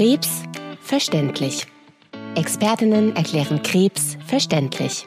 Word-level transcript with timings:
Krebs 0.00 0.44
verständlich. 0.80 1.66
Expertinnen 2.34 3.14
erklären 3.16 3.62
Krebs 3.62 4.16
verständlich. 4.26 5.04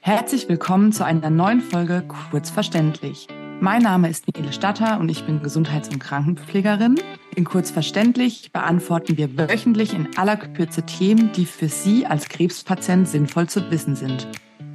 Herzlich 0.00 0.50
willkommen 0.50 0.92
zu 0.92 1.02
einer 1.02 1.30
neuen 1.30 1.62
Folge 1.62 2.04
Kurzverständlich. 2.30 3.26
Mein 3.62 3.80
Name 3.80 4.10
ist 4.10 4.26
Michele 4.26 4.52
Statter 4.52 5.00
und 5.00 5.08
ich 5.08 5.24
bin 5.24 5.42
Gesundheits- 5.42 5.88
und 5.88 5.98
Krankenpflegerin. 5.98 7.00
In 7.34 7.44
Kurzverständlich 7.44 8.52
beantworten 8.52 9.16
wir 9.16 9.38
wöchentlich 9.38 9.94
in 9.94 10.10
aller 10.18 10.36
Kürze 10.36 10.82
Themen, 10.82 11.32
die 11.32 11.46
für 11.46 11.68
Sie 11.68 12.04
als 12.04 12.28
Krebspatient 12.28 13.08
sinnvoll 13.08 13.48
zu 13.48 13.70
wissen 13.70 13.96
sind. 13.96 14.28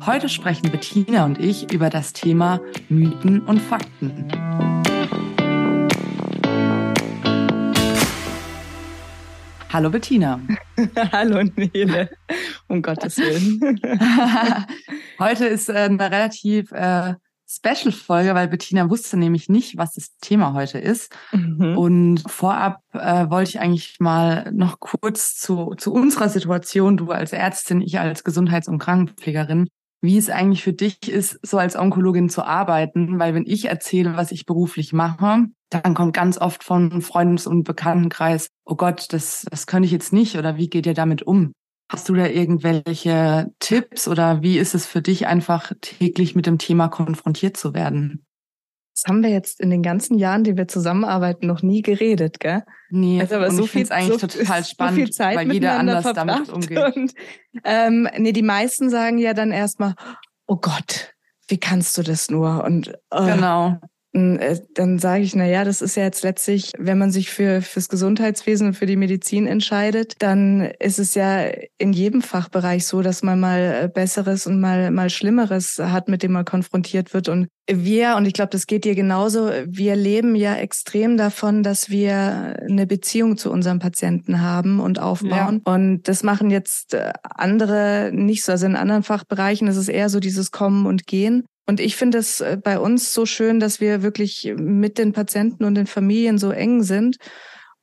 Heute 0.03 0.29
sprechen 0.29 0.71
Bettina 0.71 1.25
und 1.25 1.37
ich 1.37 1.71
über 1.71 1.91
das 1.91 2.13
Thema 2.13 2.59
Mythen 2.89 3.41
und 3.41 3.61
Fakten. 3.61 4.74
Hallo 9.75 9.89
Bettina. 9.89 10.39
Hallo 11.11 11.43
Nele, 11.43 12.09
um 12.69 12.81
Gottes 12.81 13.17
Willen. 13.17 13.77
Heute 15.19 15.47
ist 15.47 15.67
äh, 15.67 15.73
eine 15.73 15.99
relativ 15.99 16.71
äh, 16.71 17.15
Special-Folge, 17.45 18.33
weil 18.35 18.47
Bettina 18.47 18.89
wusste 18.89 19.17
nämlich 19.17 19.49
nicht, 19.49 19.75
was 19.75 19.95
das 19.95 20.15
Thema 20.21 20.53
heute 20.53 20.79
ist. 20.79 21.13
Mhm. 21.33 21.77
Und 21.77 22.23
vorab 22.25 22.83
äh, 22.93 23.29
wollte 23.29 23.49
ich 23.49 23.59
eigentlich 23.59 23.97
mal 23.99 24.49
noch 24.53 24.79
kurz 24.79 25.35
zu, 25.35 25.73
zu 25.75 25.91
unserer 25.91 26.29
Situation, 26.29 26.95
du 26.95 27.11
als 27.11 27.33
Ärztin, 27.33 27.81
ich 27.81 27.99
als 27.99 28.23
Gesundheits- 28.23 28.69
und 28.69 28.79
Krankenpflegerin, 28.79 29.67
wie 29.99 30.17
es 30.17 30.29
eigentlich 30.29 30.63
für 30.63 30.71
dich 30.71 31.11
ist, 31.11 31.37
so 31.45 31.57
als 31.57 31.75
Onkologin 31.75 32.29
zu 32.29 32.45
arbeiten, 32.45 33.19
weil 33.19 33.33
wenn 33.33 33.45
ich 33.45 33.65
erzähle, 33.65 34.15
was 34.15 34.31
ich 34.31 34.45
beruflich 34.45 34.93
mache, 34.93 35.47
dann 35.69 35.93
kommt 35.93 36.13
ganz 36.13 36.37
oft 36.37 36.63
von 36.63 37.01
Freundes- 37.01 37.47
und 37.47 37.63
Bekanntenkreis, 37.63 38.49
oh 38.65 38.75
Gott, 38.75 39.07
das, 39.11 39.45
das 39.49 39.67
könnte 39.67 39.87
ich 39.87 39.91
jetzt 39.91 40.13
nicht 40.13 40.37
oder 40.37 40.57
wie 40.57 40.69
geht 40.69 40.85
ihr 40.85 40.93
damit 40.93 41.23
um? 41.23 41.53
Hast 41.91 42.09
du 42.09 42.15
da 42.15 42.27
irgendwelche 42.27 43.51
Tipps 43.59 44.07
oder 44.07 44.41
wie 44.41 44.57
ist 44.57 44.73
es 44.73 44.87
für 44.87 45.01
dich 45.01 45.27
einfach 45.27 45.71
täglich 45.81 46.35
mit 46.35 46.45
dem 46.45 46.57
Thema 46.57 46.87
konfrontiert 46.87 47.57
zu 47.57 47.73
werden? 47.73 48.25
Das 48.95 49.03
haben 49.09 49.21
wir 49.21 49.29
jetzt 49.29 49.59
in 49.59 49.69
den 49.69 49.83
ganzen 49.83 50.17
Jahren, 50.17 50.45
die 50.45 50.55
wir 50.55 50.69
zusammenarbeiten, 50.69 51.47
noch 51.47 51.61
nie 51.61 51.81
geredet, 51.81 52.39
gell? 52.39 52.63
Nee, 52.89 53.19
also 53.19 53.35
aber 53.35 53.51
so 53.51 53.65
viel 53.67 53.91
eigentlich 53.91 54.21
so, 54.21 54.27
total 54.27 54.63
spannend, 54.63 54.95
so 54.95 55.03
viel 55.03 55.11
Zeit 55.11 55.35
weil 55.35 55.51
jeder 55.51 55.77
anders 55.77 56.05
damit 56.13 56.49
umgeht. 56.49 56.95
Und, 56.95 57.13
ähm, 57.65 58.07
nee, 58.17 58.31
die 58.31 58.41
meisten 58.41 58.89
sagen 58.89 59.17
ja 59.17 59.33
dann 59.33 59.51
erstmal, 59.51 59.95
oh 60.47 60.55
Gott, 60.55 61.13
wie 61.49 61.57
kannst 61.57 61.97
du 61.97 62.03
das 62.03 62.31
nur? 62.31 62.63
Und 62.63 62.97
äh, 63.11 63.25
genau. 63.25 63.79
Äh, 64.15 64.59
dann 64.73 64.97
sage 64.97 65.23
ich, 65.23 65.35
na 65.35 65.45
ja, 65.45 65.65
das 65.65 65.81
ist 65.81 65.95
ja 65.95 66.03
jetzt 66.03 66.23
letztlich, 66.23 66.71
wenn 66.77 66.97
man 66.97 67.11
sich 67.11 67.29
für 67.29 67.61
fürs 67.61 67.89
Gesundheitswesen 67.89 68.67
und 68.67 68.73
für 68.73 68.85
die 68.85 68.95
Medizin 68.95 69.45
entscheidet, 69.45 70.13
dann 70.19 70.61
ist 70.79 70.99
es 70.99 71.15
ja 71.15 71.45
in 71.77 71.91
jedem 71.91 72.21
Fachbereich 72.21 72.87
so, 72.87 73.01
dass 73.01 73.23
man 73.23 73.39
mal 73.39 73.83
äh, 73.83 73.87
besseres 73.87 74.47
und 74.47 74.59
mal 74.61 74.91
mal 74.91 75.09
schlimmeres 75.09 75.79
hat, 75.79 76.07
mit 76.07 76.23
dem 76.23 76.31
man 76.31 76.45
konfrontiert 76.45 77.13
wird. 77.13 77.27
Und 77.27 77.47
wir 77.69 78.15
und 78.15 78.25
ich 78.25 78.33
glaube, 78.33 78.51
das 78.51 78.67
geht 78.67 78.85
dir 78.85 78.95
genauso, 78.95 79.49
wir 79.65 79.95
leben 79.95 80.35
ja 80.35 80.55
extrem 80.55 81.17
davon, 81.17 81.63
dass 81.63 81.89
wir 81.89 82.55
eine 82.69 82.87
Beziehung 82.87 83.37
zu 83.37 83.51
unserem 83.51 83.79
Patienten 83.79 84.41
haben 84.41 84.79
und 84.79 84.99
aufbauen. 84.99 85.61
Ja. 85.65 85.73
und 85.73 86.03
das 86.03 86.23
machen 86.23 86.51
jetzt 86.51 86.93
äh, 86.93 87.11
andere 87.23 88.11
nicht 88.13 88.45
so, 88.45 88.53
also 88.53 88.65
in 88.65 88.75
anderen 88.75 89.03
Fachbereichen 89.03 89.67
ist 89.67 89.77
es 89.77 89.89
eher 89.89 90.09
so 90.09 90.19
dieses 90.19 90.51
Kommen 90.51 90.85
und 90.85 91.05
Gehen 91.07 91.43
und 91.67 91.79
ich 91.79 91.95
finde 91.95 92.19
es 92.19 92.41
äh, 92.41 92.57
bei 92.61 92.79
uns 92.79 93.13
so 93.13 93.25
schön, 93.25 93.59
dass 93.59 93.79
wir 93.79 94.03
wirklich 94.03 94.53
mit 94.57 94.97
den 94.97 95.13
Patienten 95.13 95.63
und 95.63 95.75
den 95.75 95.87
Familien 95.87 96.37
so 96.37 96.51
eng 96.51 96.83
sind. 96.83 97.17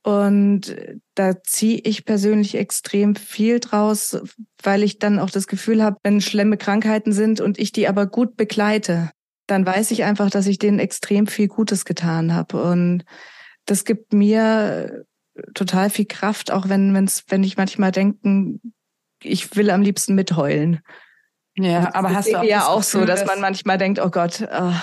Und 0.03 0.69
äh, 0.69 0.97
da 1.15 1.41
ziehe 1.43 1.79
ich 1.83 2.05
persönlich 2.05 2.55
extrem 2.55 3.15
viel 3.15 3.59
draus, 3.59 4.17
weil 4.61 4.83
ich 4.83 4.99
dann 4.99 5.19
auch 5.19 5.29
das 5.29 5.47
Gefühl 5.47 5.83
habe, 5.83 5.97
wenn 6.03 6.21
schlimme 6.21 6.57
Krankheiten 6.57 7.11
sind 7.11 7.41
und 7.41 7.59
ich 7.59 7.71
die 7.71 7.87
aber 7.87 8.05
gut 8.05 8.37
begleite, 8.37 9.11
dann 9.47 9.65
weiß 9.65 9.91
ich 9.91 10.05
einfach, 10.05 10.29
dass 10.29 10.47
ich 10.47 10.59
denen 10.59 10.79
extrem 10.79 11.27
viel 11.27 11.47
Gutes 11.47 11.83
getan 11.83 12.33
habe. 12.33 12.61
Und 12.63 13.03
das 13.65 13.83
gibt 13.83 14.13
mir 14.13 15.03
äh, 15.35 15.41
total 15.53 15.89
viel 15.89 16.05
Kraft, 16.05 16.51
auch 16.51 16.69
wenn, 16.69 16.93
wenn's, 16.93 17.25
wenn 17.27 17.43
ich 17.43 17.57
manchmal 17.57 17.91
denke, 17.91 18.59
ich 19.21 19.55
will 19.55 19.69
am 19.69 19.81
liebsten 19.81 20.15
mitheulen. 20.15 20.79
Ja, 21.55 21.93
aber 21.93 22.13
hast 22.13 22.31
du 22.31 22.39
auch 22.39 22.43
ja 22.43 22.65
auch 22.65 22.77
Gefühl, 22.77 23.01
so, 23.01 23.05
dass, 23.05 23.19
dass 23.21 23.27
man 23.27 23.39
manchmal 23.39 23.77
denkt, 23.77 23.99
oh 23.99 24.09
Gott, 24.09 24.47
oh, 24.51 24.73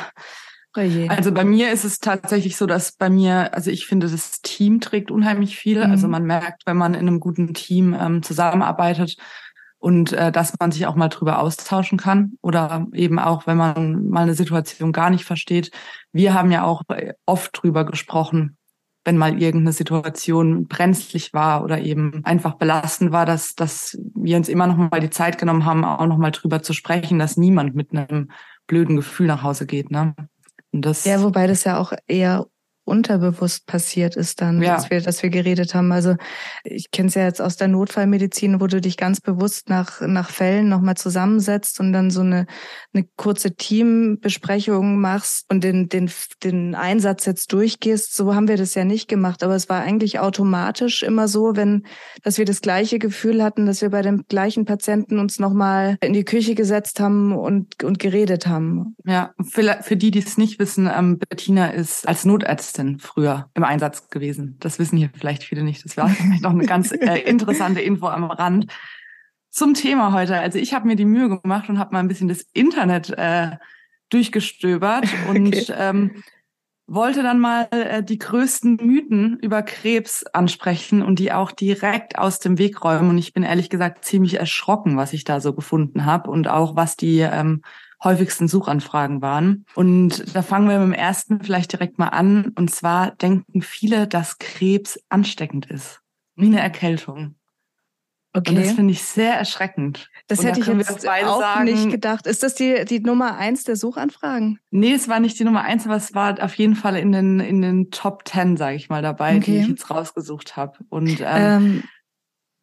oh 0.77 0.81
je. 0.81 1.09
Also 1.09 1.33
bei 1.33 1.45
mir 1.45 1.73
ist 1.73 1.85
es 1.85 1.99
tatsächlich 1.99 2.57
so, 2.57 2.67
dass 2.67 2.93
bei 2.93 3.11
mir, 3.11 3.53
also 3.55 3.71
ich 3.71 3.87
finde, 3.87 4.09
das 4.09 4.41
Team 4.43 4.81
trägt 4.81 5.11
unheimlich 5.11 5.57
viel. 5.57 5.79
Also 5.79 5.89
mhm. 5.89 5.93
Also 5.93 6.09
man 6.09 6.25
merkt, 6.25 6.63
wenn 6.67 6.77
man 6.77 6.95
in 6.95 7.01
einem 7.01 7.21
guten 7.21 7.55
Team 7.55 7.97
ähm, 7.99 8.23
zusammenarbeitet 8.23 9.17
und 9.79 10.13
äh, 10.13 10.31
dass 10.31 10.55
man 10.61 10.71
sich 10.71 10.87
auch 10.87 10.95
mal 10.95 11.09
drüber 11.09 11.41
austauschen 11.41 11.99
kann 11.99 12.35
oder 12.43 12.87
eben 12.93 13.19
auch, 13.19 13.47
wenn 13.47 13.57
man 13.57 14.09
mal 14.09 14.23
eine 14.23 14.35
Situation 14.35 14.93
gar 14.93 15.11
nicht 15.11 15.25
versteht. 15.25 15.71
Wir 16.13 16.35
haben 16.35 16.53
ja 16.53 16.65
auch 16.65 16.83
oft 17.27 17.51
drüber 17.61 17.85
gesprochen, 17.85 18.59
wenn 19.05 19.17
mal 19.17 19.41
irgendeine 19.41 19.73
Situation 19.73 20.67
brenzlig 20.67 21.33
war 21.33 21.65
oder 21.65 21.81
eben 21.81 22.23
einfach 22.25 22.55
belastend 22.55 23.13
war, 23.13 23.25
dass, 23.25 23.55
dass 23.55 23.99
wir 24.15 24.37
uns 24.37 24.49
immer 24.49 24.67
noch 24.67 24.77
mal 24.77 25.01
die 25.01 25.11
Zeit 25.11 25.39
genommen 25.39 25.65
haben, 25.65 25.85
auch 25.85 26.07
noch 26.07 26.19
mal 26.19 26.31
drüber 26.31 26.63
zu 26.63 26.73
sprechen, 26.73 27.19
dass 27.19 27.37
niemand 27.37 27.75
mit 27.75 27.93
einem 27.93 28.31
blöden 28.67 28.97
Gefühl 28.97 29.27
nach 29.27 29.43
Hause 29.43 29.67
geht. 29.67 29.91
Ne? 29.91 30.15
Und 30.73 30.85
das 30.85 31.05
ja, 31.05 31.23
wobei 31.23 31.47
das 31.47 31.65
ja 31.65 31.79
auch 31.79 31.93
eher 32.07 32.47
unterbewusst 32.91 33.67
passiert 33.67 34.17
ist 34.17 34.41
dann, 34.41 34.61
ja. 34.61 34.75
dass 34.75 34.91
wir, 34.91 35.01
dass 35.01 35.23
wir 35.23 35.31
geredet 35.31 35.75
haben. 35.75 35.93
Also 35.93 36.17
ich 36.65 36.91
kenne 36.91 37.09
es 37.09 37.15
ja 37.15 37.25
jetzt 37.25 37.41
aus 37.41 37.57
der 37.57 37.69
Notfallmedizin, 37.69 38.61
wo 38.61 38.67
du 38.67 38.81
dich 38.81 38.97
ganz 38.97 39.21
bewusst 39.21 39.69
nach, 39.69 40.01
nach 40.01 40.31
Fällen 40.31 40.69
nochmal 40.69 40.97
zusammensetzt 40.97 41.79
und 41.81 41.93
dann 41.93 42.11
so 42.11 42.21
eine, 42.21 42.47
eine 42.93 43.07
kurze 43.17 43.55
Teambesprechung 43.55 45.01
machst 45.01 45.47
und 45.51 45.63
den, 45.63 45.89
den, 45.89 46.11
den 46.43 46.75
Einsatz 46.75 47.25
jetzt 47.27 47.53
durchgehst. 47.53 48.15
So 48.15 48.35
haben 48.35 48.49
wir 48.49 48.57
das 48.57 48.75
ja 48.75 48.85
nicht 48.85 49.09
gemacht, 49.09 49.43
aber 49.45 49.55
es 49.55 49.69
war 49.69 49.81
eigentlich 49.81 50.19
automatisch 50.19 51.03
immer 51.05 51.29
so, 51.29 51.55
wenn, 51.55 51.85
dass 52.23 52.39
wir 52.39 52.45
das 52.45 52.61
gleiche 52.61 52.99
Gefühl 52.99 53.43
hatten, 53.43 53.67
dass 53.67 53.83
wir 53.83 53.91
bei 53.91 54.03
dem 54.03 54.25
gleichen 54.29 54.65
Patienten 54.65 55.21
uns 55.21 55.39
nochmal 55.39 55.97
in 56.03 56.13
die 56.13 56.25
Küche 56.25 56.57
gesetzt 56.57 56.99
haben 56.99 57.33
und, 57.33 57.85
und 57.85 58.01
geredet 58.01 58.49
haben. 58.49 58.97
Ja, 59.07 59.33
für, 59.49 59.79
für 59.83 59.97
die, 59.97 60.11
die 60.11 60.19
es 60.19 60.37
nicht 60.37 60.59
wissen, 60.59 60.91
ähm, 60.93 61.19
Bettina 61.19 61.69
ist 61.69 62.09
als 62.09 62.25
Notärztin 62.25 62.80
Ärztin 62.81 62.99
früher 62.99 63.51
im 63.55 63.65
Einsatz 63.65 64.09
gewesen. 64.09 64.57
Das 64.61 64.79
wissen 64.79 64.97
hier 64.97 65.11
vielleicht 65.13 65.45
viele 65.45 65.63
nicht. 65.63 65.85
Das 65.85 65.97
war 65.97 66.09
vielleicht 66.09 66.43
noch 66.43 66.51
eine 66.51 66.67
ganz 66.67 66.93
äh, 66.93 67.21
interessante 67.21 67.81
Info 67.81 68.09
am 68.09 68.25
Rand. 68.25 68.67
Zum 69.51 69.75
Thema 69.75 70.13
heute. 70.13 70.39
Also 70.39 70.59
ich 70.59 70.75
habe 70.75 70.87
mir 70.87 70.97
die 70.97 71.05
Mühe 71.05 71.41
gemacht 71.41 71.69
und 71.69 71.79
habe 71.79 71.93
mal 71.93 72.01
ein 72.01 72.09
bisschen 72.09 72.29
das 72.29 72.43
Internet 72.53 73.11
äh, 73.11 73.57
durchgestöbert 74.11 75.07
und 75.29 75.49
okay. 75.49 75.75
ähm, 75.77 76.23
wollte 76.87 77.23
dann 77.23 77.39
mal 77.39 77.69
äh, 77.71 78.03
die 78.03 78.19
größten 78.19 78.77
Mythen 78.83 79.39
über 79.41 79.63
Krebs 79.63 80.25
ansprechen 80.27 81.03
und 81.03 81.19
die 81.19 81.33
auch 81.33 81.53
direkt 81.53 82.19
aus 82.19 82.41
dem 82.41 82.59
Weg 82.59 82.83
räumen. 82.83 83.11
Und 83.11 83.19
ich 83.19 83.33
bin 83.33 83.43
ehrlich 83.43 83.71
gesagt 83.71 84.05
ziemlich 84.05 84.35
erschrocken, 84.35 84.97
was 84.97 85.13
ich 85.13 85.25
da 85.25 85.41
so 85.41 85.53
gefunden 85.53 86.05
habe 86.05 86.31
und 86.31 86.49
auch 86.49 86.77
was 86.77 86.97
die 86.97 87.21
ähm, 87.21 87.63
häufigsten 88.03 88.49
Suchanfragen 88.49 89.23
waren. 89.23 89.65
Und 89.75 90.35
da 90.35 90.43
fangen 90.43 90.69
wir 90.69 90.79
mit 90.79 90.89
dem 90.89 90.93
ersten 90.93 91.43
vielleicht 91.43 91.73
direkt 91.73 91.99
mal 91.99 92.09
an. 92.09 92.53
Und 92.57 92.71
zwar 92.71 93.13
denken 93.13 93.63
viele, 93.63 94.09
dass 94.09 94.39
Krebs 94.39 94.99
ansteckend 95.09 95.67
ist. 95.67 96.01
Wie 96.37 96.47
eine 96.47 96.61
Erkältung. 96.61 97.35
Okay. 98.33 98.51
Und 98.51 98.59
das 98.59 98.73
finde 98.73 98.93
ich 98.93 99.03
sehr 99.03 99.35
erschreckend. 99.35 100.09
Das 100.29 100.39
und 100.39 100.47
hätte 100.47 100.61
da 100.61 100.73
ich 100.73 100.89
jetzt 100.89 101.09
auch 101.09 101.41
sagen, 101.41 101.65
nicht 101.65 101.91
gedacht. 101.91 102.29
Ist 102.29 102.45
das 102.45 102.55
die, 102.55 102.85
die 102.85 103.01
Nummer 103.01 103.37
eins 103.37 103.65
der 103.65 103.75
Suchanfragen? 103.75 104.61
Nee, 104.71 104.93
es 104.93 105.09
war 105.09 105.19
nicht 105.19 105.39
die 105.41 105.45
Nummer 105.45 105.63
eins, 105.63 105.85
aber 105.85 105.97
es 105.97 106.15
war 106.15 106.41
auf 106.41 106.55
jeden 106.55 106.77
Fall 106.77 106.97
in 106.97 107.11
den, 107.11 107.41
in 107.41 107.61
den 107.61 107.91
Top 107.91 108.25
Ten, 108.25 108.57
sage 108.57 108.77
ich 108.77 108.89
mal, 108.89 109.03
dabei, 109.03 109.37
okay. 109.37 109.51
die 109.51 109.59
ich 109.59 109.69
jetzt 109.69 109.91
rausgesucht 109.91 110.57
habe. 110.57 110.79
Und 110.91 111.21
ähm, 111.21 111.83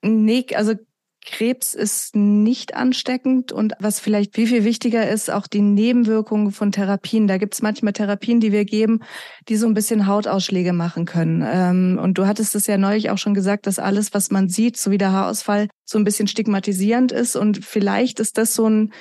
ähm, 0.01 0.24
nee, 0.24 0.45
also 0.56 0.75
Krebs 1.30 1.74
ist 1.74 2.16
nicht 2.16 2.74
ansteckend 2.74 3.52
und 3.52 3.74
was 3.80 4.00
vielleicht 4.00 4.36
viel, 4.36 4.48
viel 4.48 4.64
wichtiger 4.64 5.10
ist, 5.10 5.30
auch 5.30 5.46
die 5.46 5.62
Nebenwirkungen 5.62 6.52
von 6.52 6.72
Therapien. 6.72 7.28
Da 7.28 7.38
gibt 7.38 7.54
es 7.54 7.62
manchmal 7.62 7.92
Therapien, 7.92 8.40
die 8.40 8.54
wir 8.54 8.64
geben, 8.64 9.02
die 9.50 9.58
so 9.58 9.68
ein 9.68 9.74
bisschen 9.74 10.08
Hautausschläge 10.08 10.72
machen 10.72 11.06
können. 11.06 11.46
Ähm, 11.46 12.00
und 12.02 12.18
du 12.18 12.28
hattest 12.28 12.56
es 12.56 12.66
ja 12.66 12.78
neulich 12.78 13.10
auch 13.10 13.18
schon 13.18 13.34
gesagt, 13.34 13.68
dass 13.68 13.78
alles, 13.78 14.14
was 14.14 14.32
man 14.32 14.48
sieht, 14.48 14.78
so 14.78 14.90
wie 14.90 14.98
der 14.98 15.12
Haarausfall, 15.12 15.68
so 15.84 15.98
ein 15.98 16.06
bisschen 16.06 16.28
stigmatisierend 16.28 17.12
ist. 17.12 17.36
Und 17.36 17.64
vielleicht 17.64 18.22
ist 18.22 18.38
das 18.38 18.56
so 18.56 18.70
ein 18.70 18.94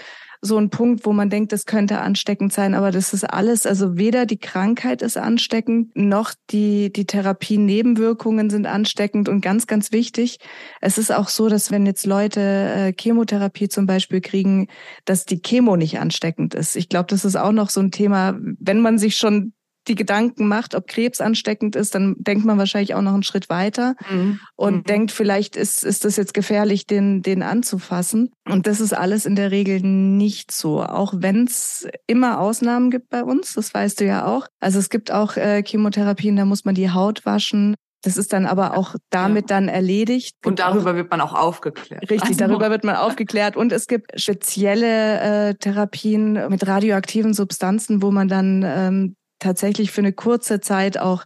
so 0.46 0.56
ein 0.56 0.70
Punkt, 0.70 1.04
wo 1.04 1.12
man 1.12 1.28
denkt, 1.28 1.52
das 1.52 1.66
könnte 1.66 1.98
ansteckend 1.98 2.52
sein, 2.52 2.75
aber 2.75 2.90
das 2.90 3.12
ist 3.12 3.25
alles, 3.25 3.66
also 3.66 3.98
weder 3.98 4.25
die 4.25 4.38
Krankheit 4.38 5.02
ist 5.02 5.19
ansteckend, 5.19 5.94
noch 5.94 6.32
die, 6.50 6.90
die 6.90 7.04
Therapie-Nebenwirkungen 7.04 8.48
sind 8.48 8.64
ansteckend 8.64 9.28
und 9.28 9.43
ganz, 9.43 9.66
ganz 9.66 9.93
wichtig. 9.93 10.38
Es 10.81 10.96
ist 10.96 11.12
auch 11.12 11.28
so, 11.28 11.48
dass 11.50 11.70
wenn 11.70 11.84
jetzt 11.84 12.06
Leute 12.06 12.40
äh, 12.40 12.93
Chemotherapie 12.98 13.69
zum 13.69 13.84
Beispiel 13.87 14.22
kriegen, 14.22 14.69
dass 15.04 15.26
die 15.26 15.43
Chemo 15.43 15.76
nicht 15.76 15.98
ansteckend 15.98 16.54
ist. 16.54 16.76
Ich 16.76 16.88
glaube, 16.88 17.08
das 17.08 17.26
ist 17.26 17.37
auch 17.37 17.52
noch 17.52 17.69
so 17.69 17.81
ein 17.81 17.90
Thema, 17.90 18.38
wenn 18.40 18.81
man 18.81 18.99
sich 18.99 19.16
schon 19.16 19.52
die 19.88 19.94
Gedanken 19.94 20.48
macht, 20.48 20.74
ob 20.74 20.86
Krebs 20.86 21.20
ansteckend 21.20 21.76
ist, 21.76 21.94
dann 21.94 22.16
denkt 22.18 22.44
man 22.44 22.58
wahrscheinlich 22.58 22.94
auch 22.94 23.02
noch 23.02 23.14
einen 23.14 23.22
Schritt 23.22 23.48
weiter 23.48 23.94
mhm. 24.10 24.40
und 24.56 24.74
mhm. 24.74 24.84
denkt, 24.84 25.12
vielleicht 25.12 25.56
ist, 25.56 25.84
ist 25.84 26.04
das 26.04 26.16
jetzt 26.16 26.34
gefährlich, 26.34 26.86
den, 26.86 27.22
den 27.22 27.42
anzufassen. 27.42 28.32
Und 28.48 28.66
das 28.66 28.80
ist 28.80 28.92
alles 28.92 29.26
in 29.26 29.36
der 29.36 29.50
Regel 29.50 29.80
nicht 29.80 30.50
so, 30.52 30.82
auch 30.82 31.14
wenn 31.16 31.44
es 31.44 31.86
immer 32.06 32.40
Ausnahmen 32.40 32.90
gibt 32.90 33.10
bei 33.10 33.22
uns, 33.22 33.54
das 33.54 33.72
weißt 33.72 34.00
du 34.00 34.06
ja 34.06 34.26
auch. 34.26 34.46
Also 34.60 34.78
es 34.78 34.90
gibt 34.90 35.12
auch 35.12 35.36
äh, 35.36 35.62
Chemotherapien, 35.62 36.36
da 36.36 36.44
muss 36.44 36.64
man 36.64 36.74
die 36.74 36.90
Haut 36.90 37.24
waschen. 37.24 37.76
Das 38.02 38.16
ist 38.16 38.32
dann 38.32 38.46
aber 38.46 38.76
auch 38.76 38.94
damit 39.10 39.50
ja. 39.50 39.56
dann 39.56 39.68
erledigt. 39.68 40.36
Und 40.44 40.60
darüber 40.60 40.94
wird 40.94 41.10
man 41.10 41.20
auch 41.20 41.34
aufgeklärt. 41.34 42.02
Richtig, 42.02 42.22
also. 42.22 42.38
darüber 42.46 42.70
wird 42.70 42.84
man 42.84 42.94
aufgeklärt. 42.94 43.56
Und 43.56 43.72
es 43.72 43.88
gibt 43.88 44.20
spezielle 44.20 45.48
äh, 45.48 45.54
Therapien 45.54 46.34
mit 46.48 46.64
radioaktiven 46.66 47.34
Substanzen, 47.34 48.02
wo 48.02 48.12
man 48.12 48.28
dann 48.28 48.62
ähm, 48.64 49.16
tatsächlich 49.38 49.90
für 49.90 50.00
eine 50.00 50.12
kurze 50.12 50.60
Zeit 50.60 50.98
auch 50.98 51.24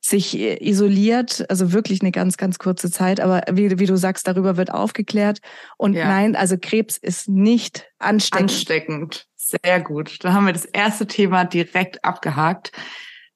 sich 0.00 0.38
isoliert, 0.38 1.46
also 1.48 1.72
wirklich 1.72 2.02
eine 2.02 2.12
ganz, 2.12 2.36
ganz 2.36 2.58
kurze 2.58 2.90
Zeit. 2.90 3.20
Aber 3.20 3.40
wie, 3.50 3.78
wie 3.78 3.86
du 3.86 3.96
sagst, 3.96 4.28
darüber 4.28 4.58
wird 4.58 4.70
aufgeklärt. 4.70 5.38
Und 5.78 5.94
ja. 5.94 6.06
nein, 6.06 6.36
also 6.36 6.56
Krebs 6.60 6.98
ist 6.98 7.28
nicht 7.28 7.86
ansteckend. 7.98 8.50
Ansteckend. 8.50 9.26
Sehr 9.34 9.80
gut. 9.80 10.22
Dann 10.22 10.34
haben 10.34 10.46
wir 10.46 10.52
das 10.52 10.66
erste 10.66 11.06
Thema 11.06 11.44
direkt 11.44 12.04
abgehakt. 12.04 12.72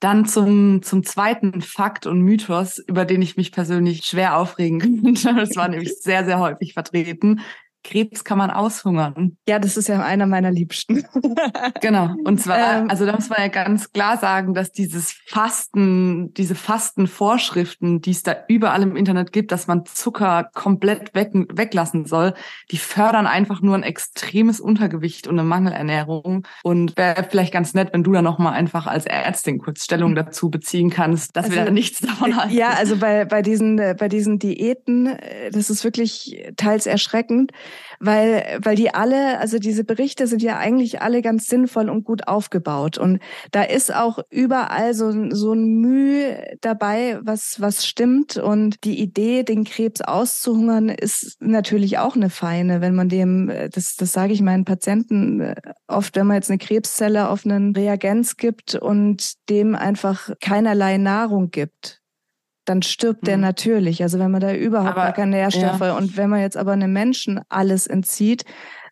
Dann 0.00 0.26
zum, 0.26 0.82
zum 0.82 1.04
zweiten 1.04 1.62
Fakt 1.62 2.06
und 2.06 2.20
Mythos, 2.20 2.78
über 2.78 3.06
den 3.06 3.22
ich 3.22 3.36
mich 3.36 3.50
persönlich 3.50 4.04
schwer 4.04 4.36
aufregen 4.36 4.78
könnte. 5.02 5.34
Das 5.34 5.56
war 5.56 5.68
nämlich 5.68 5.94
sehr, 6.02 6.26
sehr 6.26 6.38
häufig 6.38 6.74
vertreten. 6.74 7.40
Krebs 7.84 8.24
kann 8.24 8.38
man 8.38 8.50
aushungern. 8.50 9.36
Ja, 9.48 9.58
das 9.58 9.76
ist 9.76 9.88
ja 9.88 10.02
einer 10.02 10.26
meiner 10.26 10.50
Liebsten. 10.50 11.04
genau. 11.80 12.14
Und 12.24 12.40
zwar, 12.40 12.80
ähm, 12.80 12.90
also 12.90 13.06
da 13.06 13.12
muss 13.12 13.28
man 13.28 13.40
ja 13.40 13.48
ganz 13.48 13.92
klar 13.92 14.18
sagen, 14.18 14.52
dass 14.52 14.72
dieses 14.72 15.12
Fasten, 15.26 16.34
diese 16.34 16.54
Fastenvorschriften, 16.54 18.00
die 18.00 18.10
es 18.10 18.22
da 18.22 18.36
überall 18.48 18.82
im 18.82 18.96
Internet 18.96 19.32
gibt, 19.32 19.52
dass 19.52 19.66
man 19.66 19.86
Zucker 19.86 20.50
komplett 20.54 21.14
weg, 21.14 21.30
weglassen 21.32 22.04
soll, 22.04 22.34
die 22.70 22.78
fördern 22.78 23.26
einfach 23.26 23.62
nur 23.62 23.74
ein 23.74 23.82
extremes 23.82 24.60
Untergewicht 24.60 25.26
und 25.26 25.38
eine 25.38 25.48
Mangelernährung. 25.48 26.46
Und 26.62 26.96
wäre 26.96 27.26
vielleicht 27.28 27.52
ganz 27.52 27.74
nett, 27.74 27.90
wenn 27.92 28.02
du 28.02 28.12
da 28.12 28.22
nochmal 28.22 28.52
einfach 28.52 28.86
als 28.86 29.06
Ärztin 29.06 29.58
kurz 29.58 29.84
Stellung 29.84 30.14
dazu 30.14 30.50
beziehen 30.50 30.90
kannst, 30.90 31.36
dass 31.36 31.46
also, 31.46 31.56
wir 31.56 31.64
da 31.64 31.70
nichts 31.70 32.00
davon 32.00 32.36
haben. 32.36 32.50
Ja, 32.50 32.70
also 32.70 32.96
bei, 32.96 33.24
bei 33.24 33.40
diesen, 33.40 33.76
bei 33.76 34.08
diesen 34.08 34.38
Diäten, 34.38 35.06
äh, 35.06 35.50
das 35.50 35.70
ist 35.70 35.84
wirklich 35.84 36.52
teils 36.56 36.86
erschreckend 36.86 37.52
weil, 38.00 38.58
weil 38.62 38.76
die 38.76 38.94
alle, 38.94 39.38
also 39.38 39.58
diese 39.58 39.84
Berichte 39.84 40.26
sind 40.26 40.42
ja 40.42 40.58
eigentlich 40.58 41.02
alle 41.02 41.22
ganz 41.22 41.46
sinnvoll 41.46 41.88
und 41.88 42.04
gut 42.04 42.28
aufgebaut. 42.28 42.98
Und 42.98 43.20
da 43.50 43.62
ist 43.62 43.94
auch 43.94 44.18
überall 44.30 44.94
so, 44.94 45.30
so 45.30 45.52
ein 45.52 45.80
Mühe 45.80 46.56
dabei, 46.60 47.18
was, 47.22 47.60
was 47.60 47.86
stimmt. 47.86 48.36
Und 48.36 48.84
die 48.84 49.00
Idee, 49.00 49.42
den 49.42 49.64
Krebs 49.64 50.00
auszuhungern, 50.00 50.88
ist 50.88 51.36
natürlich 51.40 51.98
auch 51.98 52.16
eine 52.16 52.30
feine, 52.30 52.80
wenn 52.80 52.94
man 52.94 53.08
dem, 53.08 53.50
das, 53.72 53.96
das 53.96 54.12
sage 54.12 54.32
ich 54.32 54.42
meinen 54.42 54.64
Patienten 54.64 55.40
äh, 55.40 55.54
oft, 55.86 56.16
wenn 56.16 56.26
man 56.26 56.36
jetzt 56.36 56.50
eine 56.50 56.58
Krebszelle 56.58 57.28
auf 57.28 57.44
einen 57.44 57.74
Reagenz 57.74 58.36
gibt 58.36 58.74
und 58.74 59.34
dem 59.48 59.74
einfach 59.74 60.30
keinerlei 60.40 60.98
Nahrung 60.98 61.50
gibt 61.50 61.97
dann 62.68 62.82
stirbt 62.82 63.26
der 63.26 63.36
mhm. 63.36 63.42
natürlich. 63.42 64.02
Also 64.02 64.18
wenn 64.18 64.30
man 64.30 64.40
da 64.40 64.52
überhaupt 64.52 64.90
aber, 64.90 65.02
gar 65.02 65.12
keine 65.12 65.36
Nährstoffe 65.36 65.80
ja. 65.80 65.96
und 65.96 66.16
wenn 66.16 66.30
man 66.30 66.40
jetzt 66.40 66.56
aber 66.56 66.72
einem 66.72 66.92
Menschen 66.92 67.40
alles 67.48 67.86
entzieht, 67.86 68.44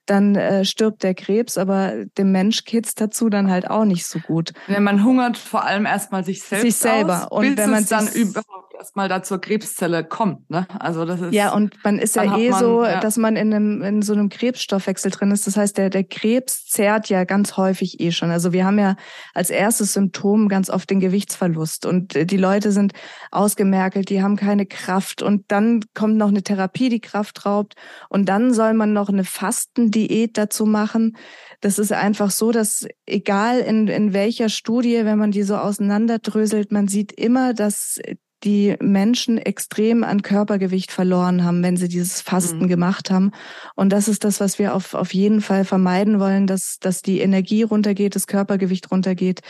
dann 0.07 0.37
äh, 0.37 0.65
stirbt 0.65 1.03
der 1.03 1.15
Krebs, 1.15 1.59
aber 1.59 2.05
dem 2.17 2.31
Mensch 2.31 2.65
geht's 2.65 2.95
dazu 2.95 3.29
dann 3.29 3.51
halt 3.51 3.69
auch 3.69 3.85
nicht 3.85 4.07
so 4.07 4.21
gut. 4.21 4.53
Wenn 4.69 4.85
man 4.85 5.05
hungert 5.05 5.37
vor 5.37 5.65
allem 5.65 5.85
erstmal 5.85 6.25
sich 6.25 6.43
selbst 6.43 6.63
sich 6.63 6.77
selber 6.77 7.33
aus, 7.33 7.39
und 7.39 7.57
wenn 7.57 7.71
man 7.71 7.85
dann 7.87 8.07
überhaupt 8.09 8.66
erstmal 8.79 9.09
da 9.09 9.23
zur 9.23 9.41
Krebszelle 9.41 10.05
kommt. 10.05 10.49
Ne? 10.51 10.67
Also 10.79 11.05
das 11.05 11.21
ist 11.21 11.35
ja 11.35 11.53
und 11.53 11.83
man 11.85 11.99
ist 11.99 12.17
ja 12.17 12.37
eh 12.37 12.51
man, 12.51 12.61
so, 12.61 12.85
ja. 12.85 13.01
dass 13.01 13.17
man 13.17 13.37
in 13.37 13.53
einem 13.53 13.83
in 13.83 14.03
so 14.03 14.13
einem 14.13 14.29
Krebsstoffwechsel 14.29 15.11
drin 15.11 15.31
ist. 15.31 15.47
Das 15.47 15.57
heißt, 15.57 15.79
der 15.79 15.91
der 15.91 16.05
Krebs 16.05 16.67
zehrt 16.67 17.09
ja 17.09 17.25
ganz 17.25 17.57
häufig 17.57 18.01
eh 18.01 18.13
schon. 18.13 18.31
Also 18.31 18.53
wir 18.53 18.65
haben 18.65 18.79
ja 18.79 18.97
als 19.35 19.51
erstes 19.51 19.93
Symptom 19.93 20.49
ganz 20.49 20.71
oft 20.71 20.91
den 20.91 21.01
Gewichtsverlust 21.01 21.87
und 21.87 22.15
die 22.31 22.37
Leute 22.37 22.73
sind 22.73 22.93
ausgemerkelt, 23.31 24.11
die 24.11 24.23
haben 24.23 24.37
keine 24.37 24.67
Kraft 24.67 25.23
und 25.23 25.45
dann 25.49 25.81
kommt 25.95 26.17
noch 26.17 26.29
eine 26.29 26.43
Therapie, 26.43 26.89
die 26.89 27.01
Kraft 27.01 27.47
raubt 27.47 27.75
und 28.09 28.29
dann 28.29 28.53
soll 28.53 28.75
man 28.75 28.93
noch 28.93 29.09
eine 29.09 29.25
Fastendiät 29.25 30.39
dazu 30.39 30.67
machen. 30.67 31.17
Das 31.61 31.79
ist 31.79 31.93
einfach 31.93 32.31
so, 32.31 32.53
dass 32.53 32.87
egal 33.07 33.61
in, 33.61 33.89
in 33.89 34.13
welcher 34.13 34.49
Studie, 34.49 35.05
wenn 35.05 35.19
man 35.19 35.31
die 35.31 35.43
so 35.43 35.57
auseinanderdröselt, 35.57 36.73
man 36.73 36.89
sieht 36.89 37.13
immer, 37.13 37.55
dass 37.55 37.99
die 38.47 38.77
Menschen 38.81 39.39
extrem 39.39 40.05
an 40.05 40.23
Körpergewicht 40.23 40.93
verloren 40.93 41.45
haben, 41.45 41.63
wenn 41.63 41.77
sie 41.77 41.89
dieses 41.89 42.21
Fasten 42.23 42.61
mhm. 42.61 42.69
gemacht 42.69 43.11
haben. 43.11 43.33
Und 43.75 43.91
das 43.91 44.09
ist 44.09 44.25
das, 44.25 44.41
was 44.41 44.59
wir 44.59 44.75
auf, 44.75 44.95
auf 44.95 45.13
jeden 45.13 45.41
Fall 45.43 45.65
vermeiden 45.65 46.21
wollen, 46.21 46.47
dass, 46.47 46.79
dass 46.81 47.03
die 47.03 47.21
Energie 47.21 47.65
runtergeht, 47.65 48.15
das 48.15 48.27
Körpergewicht 48.27 48.91
runtergeht. 48.91 49.41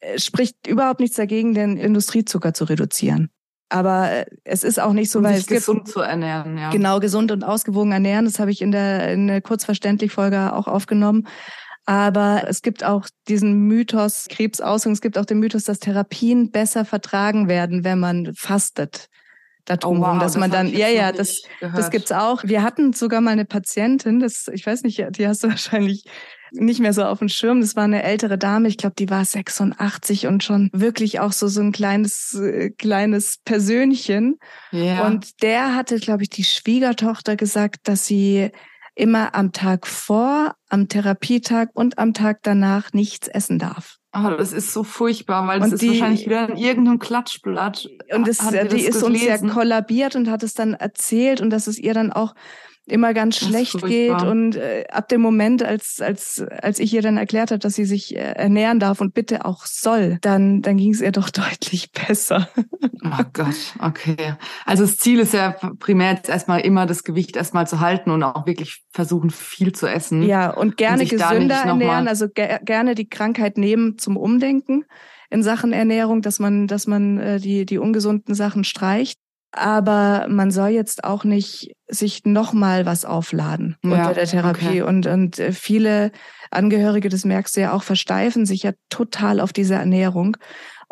Es 0.00 0.24
spricht 0.24 0.66
überhaupt 0.66 1.00
nichts 1.00 1.16
dagegen, 1.16 1.54
den 1.54 1.76
Industriezucker 1.76 2.54
zu 2.54 2.64
reduzieren. 2.64 3.30
Aber 3.68 4.12
äh, 4.12 4.26
es 4.44 4.62
ist 4.62 4.78
auch 4.78 4.92
nicht 4.92 5.10
so, 5.10 5.22
weil 5.24 5.38
es 5.38 5.46
gesund 5.46 5.86
gibt, 5.86 5.88
zu 5.88 6.00
ernähren, 6.00 6.56
ja. 6.56 6.70
Genau, 6.70 7.00
gesund 7.00 7.32
und 7.32 7.42
ausgewogen 7.42 7.90
ernähren. 7.90 8.24
Das 8.24 8.38
habe 8.38 8.52
ich 8.52 8.62
in 8.62 8.70
der, 8.70 9.12
in 9.12 9.26
der 9.26 9.42
kurzverständlich 9.42 10.12
Folge 10.12 10.52
auch 10.52 10.68
aufgenommen. 10.68 11.26
Aber 11.86 12.44
es 12.48 12.62
gibt 12.62 12.82
auch 12.84 13.06
diesen 13.28 13.68
Mythos 13.68 14.26
Krebsaushung, 14.28 14.92
es 14.92 15.00
gibt 15.00 15.16
auch 15.16 15.24
den 15.24 15.38
Mythos, 15.38 15.64
dass 15.64 15.78
Therapien 15.78 16.50
besser 16.50 16.84
vertragen 16.84 17.48
werden, 17.48 17.84
wenn 17.84 18.00
man 18.00 18.34
fastet. 18.34 19.08
Darum, 19.66 20.00
oh 20.00 20.06
wow, 20.06 20.18
dass 20.18 20.36
man 20.36 20.50
dann, 20.50 20.68
ja, 20.68 20.88
ja, 20.88 21.10
das, 21.10 21.42
das 21.60 21.90
gibt's 21.90 22.12
auch. 22.12 22.44
Wir 22.44 22.62
hatten 22.62 22.92
sogar 22.92 23.20
mal 23.20 23.32
eine 23.32 23.44
Patientin, 23.44 24.20
das, 24.20 24.48
ich 24.52 24.64
weiß 24.64 24.82
nicht, 24.82 25.04
die 25.16 25.26
hast 25.26 25.42
du 25.42 25.48
wahrscheinlich 25.48 26.04
nicht 26.52 26.80
mehr 26.80 26.92
so 26.92 27.04
auf 27.04 27.18
dem 27.18 27.28
Schirm. 27.28 27.60
Das 27.60 27.74
war 27.74 27.84
eine 27.84 28.02
ältere 28.02 28.38
Dame, 28.38 28.68
ich 28.68 28.76
glaube, 28.76 28.94
die 28.96 29.10
war 29.10 29.24
86 29.24 30.26
und 30.26 30.44
schon 30.44 30.70
wirklich 30.72 31.18
auch 31.18 31.32
so 31.32 31.48
so 31.48 31.60
ein 31.60 31.72
kleines 31.72 32.34
äh, 32.34 32.70
kleines 32.70 33.38
Persönchen. 33.44 34.38
Ja. 34.70 35.06
Und 35.06 35.42
der 35.42 35.74
hatte, 35.74 35.98
glaube 35.98 36.22
ich, 36.22 36.30
die 36.30 36.44
Schwiegertochter 36.44 37.36
gesagt, 37.36 37.88
dass 37.88 38.06
sie 38.06 38.50
immer 38.96 39.34
am 39.34 39.52
Tag 39.52 39.86
vor, 39.86 40.56
am 40.68 40.88
Therapietag 40.88 41.68
und 41.74 41.98
am 41.98 42.14
Tag 42.14 42.40
danach 42.42 42.92
nichts 42.92 43.28
essen 43.28 43.58
darf. 43.58 43.98
Oh, 44.12 44.30
das 44.30 44.52
ist 44.52 44.72
so 44.72 44.82
furchtbar, 44.82 45.46
weil 45.46 45.60
das 45.60 45.74
ist 45.74 45.86
wahrscheinlich 45.86 46.24
wieder 46.24 46.48
in 46.48 46.56
irgendeinem 46.56 46.98
Klatschblatt. 46.98 47.88
Und 48.12 48.26
das, 48.26 48.38
die 48.70 48.80
ist 48.80 49.02
uns 49.02 49.22
ja 49.22 49.36
kollabiert 49.38 50.16
und 50.16 50.30
hat 50.30 50.42
es 50.42 50.54
dann 50.54 50.72
erzählt 50.72 51.42
und 51.42 51.50
dass 51.50 51.66
es 51.66 51.78
ihr 51.78 51.92
dann 51.92 52.12
auch 52.12 52.34
immer 52.86 53.14
ganz 53.14 53.36
schlecht 53.36 53.84
geht 53.84 54.22
und 54.22 54.56
äh, 54.56 54.84
ab 54.90 55.08
dem 55.08 55.20
Moment, 55.20 55.62
als 55.62 56.00
als 56.00 56.44
als 56.62 56.78
ich 56.78 56.94
ihr 56.94 57.02
dann 57.02 57.16
erklärt 57.16 57.50
habe, 57.50 57.58
dass 57.58 57.74
sie 57.74 57.84
sich 57.84 58.14
äh, 58.14 58.18
ernähren 58.18 58.78
darf 58.78 59.00
und 59.00 59.12
bitte 59.12 59.44
auch 59.44 59.66
soll, 59.66 60.18
dann 60.20 60.62
dann 60.62 60.76
ging 60.76 60.92
es 60.92 61.00
ihr 61.00 61.12
doch 61.12 61.30
deutlich 61.30 61.90
besser. 61.92 62.48
Oh 63.04 63.24
Gott, 63.32 63.74
okay. 63.80 64.34
Also 64.64 64.84
das 64.84 64.96
Ziel 64.96 65.18
ist 65.18 65.34
ja 65.34 65.56
primär 65.78 66.12
jetzt 66.12 66.28
erstmal 66.28 66.60
immer 66.60 66.86
das 66.86 67.02
Gewicht 67.02 67.36
erstmal 67.36 67.66
zu 67.66 67.80
halten 67.80 68.10
und 68.10 68.22
auch 68.22 68.46
wirklich 68.46 68.84
versuchen 68.90 69.30
viel 69.30 69.72
zu 69.72 69.86
essen. 69.86 70.22
Ja 70.22 70.50
und 70.50 70.76
gerne 70.76 71.02
und 71.02 71.10
gesünder 71.10 71.56
ernähren, 71.56 72.08
also 72.08 72.28
ge 72.28 72.58
gerne 72.64 72.94
die 72.94 73.08
Krankheit 73.08 73.58
nehmen 73.58 73.98
zum 73.98 74.16
Umdenken 74.16 74.84
in 75.28 75.42
Sachen 75.42 75.72
Ernährung, 75.72 76.22
dass 76.22 76.38
man 76.38 76.68
dass 76.68 76.86
man 76.86 77.18
äh, 77.18 77.40
die 77.40 77.66
die 77.66 77.78
ungesunden 77.78 78.34
Sachen 78.34 78.62
streicht 78.62 79.18
aber 79.56 80.26
man 80.28 80.50
soll 80.50 80.68
jetzt 80.68 81.04
auch 81.04 81.24
nicht 81.24 81.76
sich 81.88 82.24
nochmal 82.24 82.86
was 82.86 83.04
aufladen 83.04 83.76
ja, 83.82 83.90
unter 83.90 84.14
der 84.14 84.26
Therapie. 84.26 84.66
Okay. 84.66 84.82
Und, 84.82 85.06
und 85.06 85.38
äh, 85.38 85.52
viele 85.52 86.12
Angehörige, 86.50 87.08
das 87.08 87.24
merkst 87.24 87.56
du 87.56 87.60
ja 87.60 87.72
auch, 87.72 87.82
versteifen 87.82 88.46
sich 88.46 88.62
ja 88.62 88.72
total 88.88 89.40
auf 89.40 89.52
diese 89.52 89.74
Ernährung. 89.74 90.36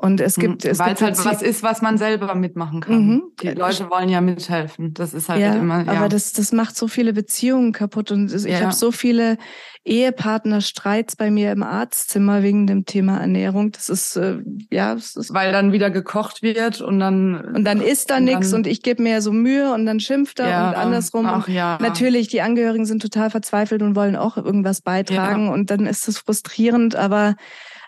Und 0.05 0.21
es 0.21 0.37
gibt, 0.37 0.65
mhm. 0.65 0.71
es 0.71 0.79
Weil 0.79 0.89
gibt 0.89 1.01
es 1.01 1.25
halt 1.25 1.25
was 1.25 1.41
ist, 1.41 1.63
was 1.63 1.81
man 1.81 1.97
selber 1.97 2.35
mitmachen 2.35 2.83
kann. 2.83 3.07
Mhm. 3.07 3.23
Die 3.41 3.49
Leute 3.49 3.89
wollen 3.89 4.11
ja 4.11 4.21
mithelfen. 4.21 4.93
Das 4.93 5.15
ist 5.15 5.31
halt 5.31 5.41
ja, 5.41 5.55
immer. 5.55 5.83
Ja. 5.83 5.93
Aber 5.93 6.11
das, 6.11 6.35
das 6.35 6.53
macht 6.53 6.77
so 6.77 6.89
viele 6.89 7.15
Beziehungen 7.15 7.73
kaputt. 7.73 8.11
Und 8.11 8.31
ich 8.31 8.45
ja. 8.45 8.61
habe 8.61 8.75
so 8.75 8.93
viele 8.93 9.39
Ehepartner-Streits 9.87 11.17
bei 11.17 11.31
mir 11.31 11.53
im 11.53 11.63
Arztzimmer 11.63 12.43
wegen 12.43 12.67
dem 12.67 12.85
Thema 12.85 13.17
Ernährung. 13.17 13.73
Das 13.73 13.89
ist 13.89 14.17
äh, 14.17 14.43
ja, 14.71 14.95
das 14.95 15.17
ist 15.17 15.33
weil 15.33 15.53
dann 15.53 15.73
wieder 15.73 15.91
gekocht 15.91 16.43
wird 16.43 16.83
und 16.83 17.01
dann 17.01 17.41
und 17.41 17.65
dann 17.65 17.81
isst 17.81 18.11
da 18.11 18.21
nichts 18.21 18.53
und 18.53 18.67
ich 18.67 18.83
gebe 18.83 19.03
mir 19.03 19.23
so 19.23 19.33
Mühe 19.33 19.73
und 19.73 19.87
dann 19.87 20.01
schimpft 20.01 20.39
er 20.39 20.51
ja, 20.51 20.69
und 20.69 20.75
andersrum. 20.75 21.25
Ach, 21.25 21.49
ja. 21.49 21.79
Natürlich, 21.81 22.29
die 22.29 22.43
Angehörigen 22.43 22.85
sind 22.85 23.01
total 23.01 23.31
verzweifelt 23.31 23.81
und 23.81 23.97
wollen 23.97 24.17
auch 24.17 24.37
irgendwas 24.37 24.83
beitragen 24.83 25.49
und 25.49 25.71
dann 25.71 25.87
ist 25.87 26.09
es 26.09 26.19
frustrierend, 26.19 26.95
aber 26.95 27.37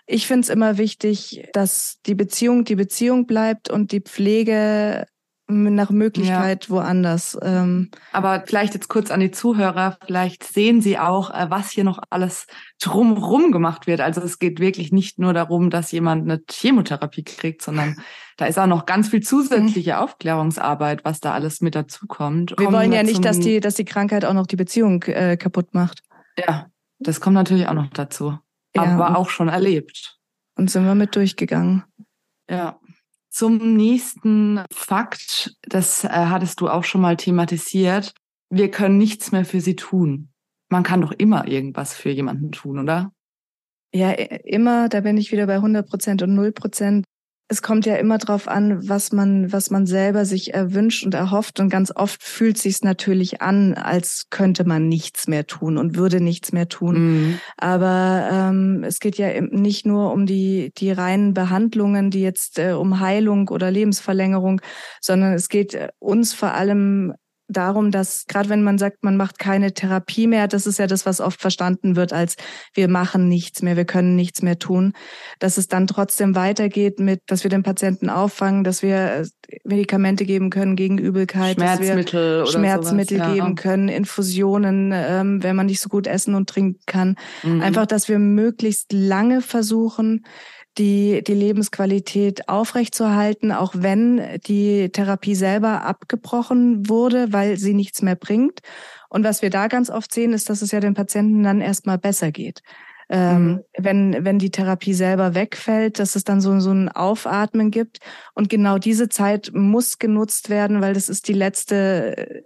ich 0.07 0.25
finde 0.25 0.41
es 0.41 0.49
immer 0.49 0.77
wichtig, 0.77 1.47
dass 1.53 1.99
die 2.05 2.15
Beziehung 2.15 2.63
die 2.63 2.75
Beziehung 2.75 3.27
bleibt 3.27 3.69
und 3.69 3.91
die 3.91 4.01
Pflege 4.01 5.05
nach 5.49 5.91
Möglichkeit 5.91 6.65
ja. 6.65 6.69
woanders. 6.69 7.37
Ähm. 7.41 7.89
Aber 8.11 8.43
vielleicht 8.45 8.73
jetzt 8.73 8.89
kurz 8.89 9.11
an 9.11 9.21
die 9.21 9.31
Zuhörer, 9.31 9.97
vielleicht 10.05 10.43
sehen 10.43 10.81
Sie 10.81 10.99
auch, 10.99 11.29
äh, 11.29 11.49
was 11.49 11.71
hier 11.71 11.85
noch 11.85 11.99
alles 12.09 12.47
drumrum 12.81 13.51
gemacht 13.51 13.87
wird. 13.87 14.01
Also 14.01 14.21
es 14.21 14.39
geht 14.39 14.59
wirklich 14.59 14.91
nicht 14.91 15.19
nur 15.19 15.33
darum, 15.33 15.69
dass 15.69 15.91
jemand 15.91 16.23
eine 16.23 16.41
Chemotherapie 16.49 17.23
kriegt, 17.23 17.61
sondern 17.61 17.97
da 18.35 18.45
ist 18.45 18.59
auch 18.59 18.67
noch 18.67 18.85
ganz 18.85 19.09
viel 19.09 19.21
zusätzliche 19.21 19.93
mhm. 19.93 19.99
Aufklärungsarbeit, 19.99 21.05
was 21.05 21.21
da 21.21 21.31
alles 21.31 21.61
mit 21.61 21.75
dazukommt. 21.75 22.53
Wir 22.57 22.71
wollen 22.71 22.91
ja 22.91 23.03
nicht, 23.03 23.23
dass 23.23 23.39
die, 23.39 23.61
dass 23.61 23.75
die 23.75 23.85
Krankheit 23.85 24.25
auch 24.25 24.33
noch 24.33 24.47
die 24.47 24.57
Beziehung 24.57 25.01
äh, 25.03 25.37
kaputt 25.37 25.73
macht. 25.73 26.01
Ja, 26.37 26.67
das 26.99 27.21
kommt 27.21 27.35
natürlich 27.35 27.67
auch 27.67 27.73
noch 27.73 27.87
dazu. 27.87 28.37
Ja, 28.85 28.93
aber 28.93 29.17
auch 29.17 29.29
schon 29.29 29.47
erlebt. 29.47 30.17
Und 30.55 30.71
sind 30.71 30.85
wir 30.85 30.95
mit 30.95 31.15
durchgegangen. 31.15 31.83
Ja. 32.49 32.79
Zum 33.29 33.75
nächsten 33.75 34.63
Fakt, 34.71 35.55
das 35.61 36.03
äh, 36.03 36.09
hattest 36.09 36.59
du 36.59 36.69
auch 36.69 36.83
schon 36.83 37.01
mal 37.01 37.17
thematisiert. 37.17 38.13
Wir 38.49 38.71
können 38.71 38.97
nichts 38.97 39.31
mehr 39.31 39.45
für 39.45 39.61
sie 39.61 39.75
tun. 39.75 40.29
Man 40.69 40.83
kann 40.83 41.01
doch 41.01 41.11
immer 41.11 41.47
irgendwas 41.47 41.93
für 41.93 42.09
jemanden 42.09 42.51
tun, 42.51 42.79
oder? 42.79 43.11
Ja, 43.93 44.11
immer, 44.11 44.89
da 44.89 45.01
bin 45.01 45.17
ich 45.17 45.31
wieder 45.31 45.47
bei 45.47 45.55
100 45.55 45.87
Prozent 45.87 46.21
und 46.23 46.33
0 46.35 46.51
Prozent 46.51 47.05
es 47.49 47.61
kommt 47.61 47.85
ja 47.85 47.95
immer 47.95 48.17
drauf 48.17 48.47
an, 48.47 48.89
was 48.89 49.13
man, 49.13 49.51
was 49.53 49.69
man 49.69 49.85
selber 49.85 50.25
sich 50.25 50.53
erwünscht 50.53 51.05
und 51.05 51.13
erhofft. 51.13 51.61
Und 51.61 51.69
ganz 51.69 51.93
oft 51.95 52.21
fühlt 52.21 52.57
sich's 52.57 52.83
natürlich 52.83 53.41
an, 53.41 53.73
als 53.73 54.27
könnte 54.29 54.65
man 54.65 54.89
nichts 54.89 55.27
mehr 55.27 55.47
tun 55.47 55.77
und 55.77 55.95
würde 55.95 56.19
nichts 56.19 56.51
mehr 56.51 56.67
tun. 56.67 56.95
Mhm. 56.97 57.39
Aber 57.55 58.29
ähm, 58.31 58.83
es 58.83 58.99
geht 58.99 59.17
ja 59.17 59.39
nicht 59.39 59.85
nur 59.85 60.11
um 60.11 60.25
die, 60.25 60.73
die 60.77 60.91
reinen 60.91 61.33
Behandlungen, 61.33 62.11
die 62.11 62.21
jetzt 62.21 62.59
äh, 62.59 62.73
um 62.73 62.99
Heilung 62.99 63.47
oder 63.47 63.71
Lebensverlängerung, 63.71 64.59
sondern 64.99 65.33
es 65.33 65.47
geht 65.47 65.73
äh, 65.73 65.89
uns 65.99 66.33
vor 66.33 66.53
allem 66.53 67.13
darum, 67.47 67.91
dass 67.91 68.25
gerade 68.27 68.49
wenn 68.49 68.63
man 68.63 68.77
sagt, 68.77 69.03
man 69.03 69.17
macht 69.17 69.39
keine 69.39 69.73
Therapie 69.73 70.27
mehr, 70.27 70.47
das 70.47 70.67
ist 70.67 70.79
ja 70.79 70.87
das, 70.87 71.05
was 71.05 71.21
oft 71.21 71.39
verstanden 71.39 71.95
wird 71.95 72.13
als 72.13 72.35
wir 72.73 72.87
machen 72.87 73.27
nichts 73.27 73.61
mehr, 73.61 73.77
wir 73.77 73.85
können 73.85 74.15
nichts 74.15 74.41
mehr 74.41 74.59
tun, 74.59 74.93
dass 75.39 75.57
es 75.57 75.67
dann 75.67 75.87
trotzdem 75.87 76.35
weitergeht 76.35 76.99
mit, 76.99 77.21
dass 77.27 77.43
wir 77.43 77.49
den 77.49 77.63
Patienten 77.63 78.09
auffangen, 78.09 78.63
dass 78.63 78.81
wir 78.81 78.97
äh, 78.97 79.25
Medikamente 79.63 80.25
geben 80.25 80.49
können 80.49 80.75
gegen 80.75 80.97
Übelkeit, 80.97 81.55
Schmerzmittel 81.55 82.39
dass 82.39 82.53
wir 82.53 82.59
Schmerzmittel 82.59 83.17
sowas, 83.17 83.29
ja. 83.29 83.33
geben 83.35 83.55
können, 83.55 83.89
Infusionen, 83.89 84.91
ähm, 84.93 85.43
wenn 85.43 85.55
man 85.55 85.67
nicht 85.67 85.79
so 85.79 85.89
gut 85.89 86.07
essen 86.07 86.35
und 86.35 86.49
trinken 86.49 86.81
kann. 86.85 87.15
Mhm. 87.43 87.61
Einfach, 87.61 87.85
dass 87.85 88.09
wir 88.09 88.19
möglichst 88.19 88.91
lange 88.91 89.41
versuchen, 89.41 90.25
die, 90.77 91.23
die 91.23 91.33
Lebensqualität 91.33 92.49
aufrechtzuerhalten, 92.49 93.51
auch 93.51 93.73
wenn 93.75 94.21
die 94.47 94.89
Therapie 94.89 95.35
selber 95.35 95.83
abgebrochen 95.83 96.87
wurde, 96.89 97.33
weil 97.33 97.57
sie 97.57 97.73
nichts 97.73 98.01
mehr 98.01 98.15
bringt. 98.15 98.59
Und 99.09 99.23
was 99.23 99.41
wir 99.41 99.49
da 99.49 99.67
ganz 99.67 99.89
oft 99.89 100.13
sehen, 100.13 100.33
ist, 100.33 100.49
dass 100.49 100.61
es 100.61 100.71
ja 100.71 100.79
den 100.79 100.93
Patienten 100.93 101.43
dann 101.43 101.61
erstmal 101.61 101.97
besser 101.97 102.31
geht. 102.31 102.61
Ähm, 103.09 103.47
mhm. 103.47 103.63
wenn, 103.77 104.25
wenn 104.25 104.37
die 104.37 104.51
Therapie 104.51 104.93
selber 104.93 105.33
wegfällt, 105.33 105.97
dass 105.97 106.17
es 106.17 106.25
dann 106.25 106.41
so, 106.41 106.59
so 106.59 106.71
ein 106.71 106.89
Aufatmen 106.89 107.71
gibt. 107.71 107.99
Und 108.33 108.49
genau 108.49 108.77
diese 108.77 109.07
Zeit 109.07 109.51
muss 109.53 109.97
genutzt 109.97 110.49
werden, 110.49 110.81
weil 110.81 110.93
das 110.93 111.07
ist 111.07 111.29
die 111.29 111.33
letzte, 111.33 112.43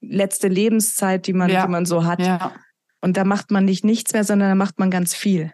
letzte 0.00 0.46
Lebenszeit, 0.46 1.26
die 1.26 1.32
man, 1.32 1.50
ja. 1.50 1.66
die 1.66 1.72
man 1.72 1.86
so 1.86 2.04
hat. 2.04 2.20
Ja. 2.20 2.52
Und 3.00 3.16
da 3.16 3.24
macht 3.24 3.50
man 3.50 3.64
nicht 3.64 3.84
nichts 3.84 4.12
mehr, 4.12 4.22
sondern 4.22 4.50
da 4.50 4.54
macht 4.54 4.78
man 4.78 4.90
ganz 4.90 5.14
viel. 5.14 5.52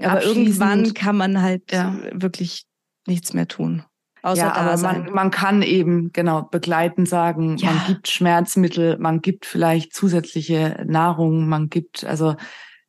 Aber 0.00 0.22
irgendwann 0.24 0.94
kann 0.94 1.16
man 1.16 1.40
halt 1.40 1.72
ja. 1.72 1.96
wirklich 2.12 2.66
nichts 3.06 3.32
mehr 3.32 3.48
tun. 3.48 3.84
Außer 4.22 4.40
ja, 4.40 4.52
aber 4.54 4.80
man, 4.80 5.12
man 5.12 5.30
kann 5.30 5.60
eben 5.60 6.10
genau 6.12 6.42
begleiten 6.42 7.04
sagen, 7.04 7.58
ja. 7.58 7.70
man 7.70 7.86
gibt 7.86 8.08
Schmerzmittel, 8.08 8.98
man 8.98 9.20
gibt 9.20 9.44
vielleicht 9.44 9.94
zusätzliche 9.94 10.82
Nahrung, 10.86 11.46
man 11.46 11.68
gibt, 11.68 12.04
also 12.04 12.34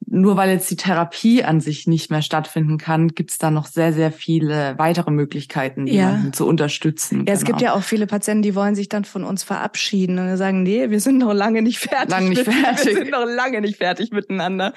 nur 0.07 0.37
weil 0.37 0.51
jetzt 0.51 0.69
die 0.69 0.75
Therapie 0.75 1.43
an 1.43 1.59
sich 1.61 1.87
nicht 1.87 2.11
mehr 2.11 2.21
stattfinden 2.21 2.77
kann, 2.77 3.09
gibt 3.09 3.31
es 3.31 3.37
da 3.37 3.49
noch 3.49 3.65
sehr, 3.65 3.91
sehr 3.91 4.11
viele 4.11 4.75
weitere 4.77 5.11
Möglichkeiten, 5.11 5.87
jemanden 5.87 6.27
ja. 6.27 6.31
zu 6.31 6.47
unterstützen. 6.47 7.25
Ja, 7.27 7.33
es 7.33 7.39
genau. 7.39 7.51
gibt 7.51 7.61
ja 7.61 7.73
auch 7.73 7.81
viele 7.81 8.05
Patienten, 8.05 8.43
die 8.43 8.55
wollen 8.55 8.75
sich 8.75 8.87
dann 8.87 9.05
von 9.05 9.23
uns 9.23 9.43
verabschieden 9.43 10.19
und 10.19 10.37
sagen, 10.37 10.63
nee, 10.63 10.89
wir 10.89 10.99
sind 10.99 11.17
noch 11.17 11.33
lange 11.33 11.61
nicht 11.61 11.79
fertig. 11.79 12.09
Lange 12.09 12.29
nicht 12.29 12.43
fertig. 12.43 12.85
Wir 12.85 12.95
sind 12.95 13.11
noch 13.11 13.25
lange 13.25 13.61
nicht 13.61 13.77
fertig 13.77 14.11
miteinander. 14.11 14.73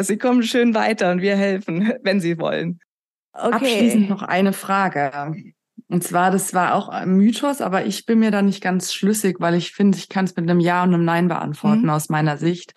Sie 0.00 0.16
kommen 0.16 0.42
schön 0.42 0.74
weiter 0.74 1.10
und 1.12 1.20
wir 1.20 1.36
helfen, 1.36 1.92
wenn 2.02 2.20
sie 2.20 2.38
wollen. 2.38 2.80
Okay. 3.34 3.54
Abschließend 3.54 4.10
noch 4.10 4.22
eine 4.22 4.52
Frage. 4.52 5.32
Und 5.88 6.02
zwar, 6.02 6.30
das 6.30 6.54
war 6.54 6.74
auch 6.74 6.88
ein 6.88 7.16
Mythos, 7.16 7.60
aber 7.60 7.84
ich 7.84 8.06
bin 8.06 8.18
mir 8.20 8.30
da 8.30 8.40
nicht 8.40 8.62
ganz 8.62 8.94
schlüssig, 8.94 9.36
weil 9.40 9.54
ich 9.54 9.72
finde, 9.72 9.98
ich 9.98 10.08
kann 10.08 10.24
es 10.24 10.34
mit 10.36 10.48
einem 10.48 10.60
Ja 10.60 10.82
und 10.82 10.94
einem 10.94 11.04
Nein 11.04 11.28
beantworten 11.28 11.82
mhm. 11.82 11.90
aus 11.90 12.08
meiner 12.08 12.38
Sicht 12.38 12.72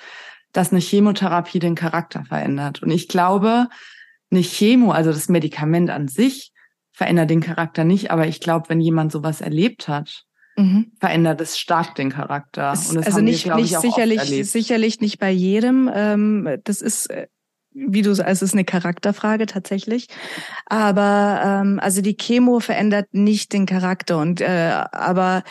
dass 0.55 0.71
eine 0.71 0.79
Chemotherapie 0.79 1.59
den 1.59 1.75
Charakter 1.75 2.23
verändert. 2.23 2.81
Und 2.81 2.89
ich 2.89 3.09
glaube, 3.09 3.67
eine 4.31 4.41
Chemo, 4.41 4.91
also 4.91 5.11
das 5.11 5.27
Medikament 5.27 5.89
an 5.89 6.07
sich, 6.07 6.53
verändert 6.93 7.29
den 7.29 7.41
Charakter 7.41 7.83
nicht. 7.83 8.09
Aber 8.09 8.25
ich 8.25 8.39
glaube, 8.39 8.69
wenn 8.69 8.79
jemand 8.79 9.11
sowas 9.11 9.41
erlebt 9.41 9.89
hat, 9.89 10.23
mhm. 10.55 10.93
verändert 10.97 11.41
es 11.41 11.57
stark 11.57 11.95
den 11.95 12.09
Charakter. 12.09 12.71
Es, 12.71 12.95
also 12.95 13.19
nicht, 13.19 13.45
wir, 13.45 13.55
nicht 13.55 13.73
ich, 13.73 13.79
sicherlich, 13.79 14.49
sicherlich 14.49 15.01
nicht 15.01 15.19
bei 15.19 15.29
jedem. 15.29 15.91
Ähm, 15.93 16.57
das 16.63 16.81
ist 16.81 17.09
äh, 17.09 17.27
wie 17.77 18.01
du, 18.01 18.11
also 18.11 18.23
es 18.23 18.41
ist 18.41 18.53
eine 18.53 18.63
Charakterfrage 18.63 19.47
tatsächlich. 19.47 20.07
Aber 20.67 21.41
ähm, 21.43 21.81
also 21.81 22.01
die 22.01 22.15
Chemo 22.15 22.61
verändert 22.61 23.07
nicht 23.11 23.51
den 23.51 23.65
Charakter 23.65 24.19
und 24.19 24.39
äh, 24.39 24.71
aber 24.93 25.43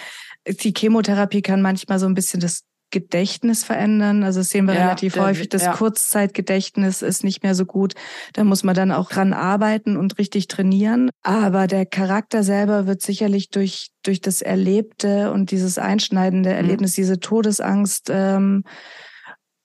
die 0.48 0.72
Chemotherapie 0.74 1.42
kann 1.42 1.60
manchmal 1.60 1.98
so 1.98 2.06
ein 2.06 2.14
bisschen 2.14 2.40
das 2.40 2.62
Gedächtnis 2.94 3.64
verändern. 3.64 4.22
Also 4.22 4.38
das 4.38 4.50
sehen 4.50 4.66
wir 4.66 4.74
ja, 4.74 4.84
relativ 4.84 5.16
häufig. 5.16 5.48
Das 5.48 5.64
ja. 5.64 5.72
Kurzzeitgedächtnis 5.72 7.02
ist 7.02 7.24
nicht 7.24 7.42
mehr 7.42 7.56
so 7.56 7.66
gut. 7.66 7.94
Da 8.34 8.44
muss 8.44 8.62
man 8.62 8.76
dann 8.76 8.92
auch 8.92 9.10
dran 9.10 9.32
arbeiten 9.32 9.96
und 9.96 10.16
richtig 10.16 10.46
trainieren. 10.46 11.10
Aber 11.24 11.66
der 11.66 11.86
Charakter 11.86 12.44
selber 12.44 12.86
wird 12.86 13.02
sicherlich 13.02 13.50
durch, 13.50 13.88
durch 14.04 14.20
das 14.20 14.42
Erlebte 14.42 15.32
und 15.32 15.50
dieses 15.50 15.76
einschneidende 15.76 16.50
mhm. 16.50 16.56
Erlebnis, 16.56 16.92
mhm. 16.92 17.02
diese 17.02 17.18
Todesangst, 17.18 18.10
ähm, 18.10 18.62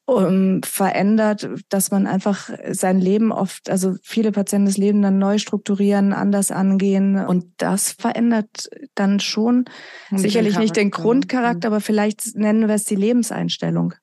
um, 0.09 0.61
verändert, 0.63 1.49
dass 1.69 1.91
man 1.91 2.07
einfach 2.07 2.49
sein 2.71 2.99
Leben 2.99 3.31
oft, 3.31 3.69
also 3.69 3.95
viele 4.03 4.31
Patienten 4.31 4.65
das 4.65 4.77
Leben 4.77 5.01
dann 5.01 5.19
neu 5.19 5.37
strukturieren, 5.37 6.13
anders 6.13 6.51
angehen 6.51 7.17
und 7.17 7.45
das 7.57 7.91
verändert 7.91 8.69
dann 8.95 9.19
schon 9.19 9.65
und 10.11 10.17
sicherlich 10.17 10.53
den 10.53 10.61
nicht 10.61 10.75
den 10.75 10.91
Grundcharakter, 10.91 11.67
aber 11.67 11.81
vielleicht 11.81 12.35
nennen 12.35 12.67
wir 12.67 12.75
es 12.75 12.85
die 12.85 12.95
Lebenseinstellung. 12.95 13.93